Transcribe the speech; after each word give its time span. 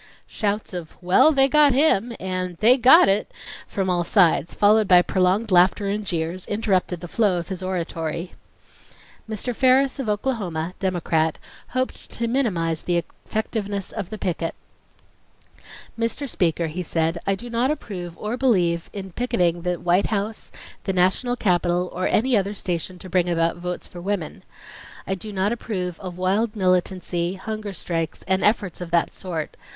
Shouts 0.25 0.73
of 0.73 0.97
"Well, 0.99 1.31
they 1.31 1.47
got 1.47 1.73
him!" 1.73 2.11
and 2.19 2.57
"They 2.57 2.75
got 2.75 3.07
it!" 3.07 3.31
from 3.67 3.87
all 3.87 4.03
sides, 4.03 4.55
followed 4.55 4.87
by 4.87 5.03
prolonged 5.03 5.51
laughter 5.51 5.89
and 5.89 6.03
jeers, 6.03 6.47
interrupted 6.47 7.01
the 7.01 7.07
flow 7.07 7.37
of 7.37 7.49
his 7.49 7.61
oratory. 7.61 8.33
Mr. 9.29 9.55
Ferris 9.55 9.99
of 9.99 10.09
Oklahoma, 10.09 10.73
Democrat, 10.79 11.37
hoped 11.67 12.09
to 12.13 12.27
minimize 12.27 12.81
the 12.81 12.97
effectiveness 13.25 13.91
of 13.91 14.09
the 14.09 14.17
picket. 14.17 14.55
"Mr. 15.99 16.27
Speaker," 16.27 16.65
he 16.65 16.81
said, 16.81 17.19
"I 17.27 17.35
do 17.35 17.47
not 17.51 17.69
approve 17.69 18.17
or 18.17 18.37
believe 18.37 18.89
in 18.93 19.11
picketing 19.11 19.61
the 19.61 19.79
White 19.79 20.07
House, 20.07 20.51
the 20.85 20.93
National 20.93 21.35
Capitol, 21.35 21.91
or 21.93 22.07
any 22.07 22.35
other 22.35 22.55
station 22.55 22.97
to 22.97 23.07
bring 23.07 23.29
about 23.29 23.57
votes 23.57 23.85
for 23.85 24.01
women. 24.01 24.41
I 25.05 25.13
do 25.13 25.31
not 25.31 25.51
approve 25.51 25.99
of 25.99 26.17
wild 26.17 26.55
militancy, 26.55 27.35
hunger 27.35 27.71
strikes, 27.71 28.23
and 28.27 28.43
efforts 28.43 28.81
of 28.81 28.89
that 28.89 29.13
sort. 29.13 29.55